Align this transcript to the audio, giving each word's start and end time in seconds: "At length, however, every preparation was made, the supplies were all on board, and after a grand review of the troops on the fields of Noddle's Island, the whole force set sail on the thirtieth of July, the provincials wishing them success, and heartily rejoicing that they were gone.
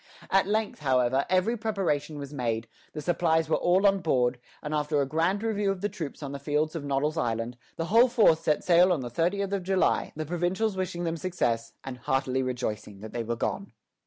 "At 0.31 0.47
length, 0.47 0.79
however, 0.79 1.27
every 1.29 1.55
preparation 1.55 2.17
was 2.17 2.33
made, 2.33 2.67
the 2.93 3.03
supplies 3.03 3.47
were 3.47 3.55
all 3.57 3.85
on 3.85 3.99
board, 3.99 4.39
and 4.63 4.73
after 4.73 4.99
a 4.99 5.05
grand 5.05 5.43
review 5.43 5.69
of 5.69 5.81
the 5.81 5.89
troops 5.89 6.23
on 6.23 6.31
the 6.31 6.39
fields 6.39 6.75
of 6.75 6.83
Noddle's 6.83 7.17
Island, 7.17 7.55
the 7.75 7.85
whole 7.85 8.07
force 8.07 8.39
set 8.39 8.63
sail 8.63 8.91
on 8.91 9.01
the 9.01 9.11
thirtieth 9.11 9.53
of 9.53 9.61
July, 9.61 10.11
the 10.15 10.25
provincials 10.25 10.75
wishing 10.75 11.03
them 11.03 11.17
success, 11.17 11.73
and 11.83 11.99
heartily 11.99 12.41
rejoicing 12.41 13.01
that 13.01 13.13
they 13.13 13.21
were 13.23 13.35
gone. 13.35 13.73